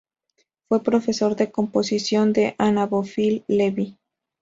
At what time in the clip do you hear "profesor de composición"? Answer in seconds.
0.81-2.33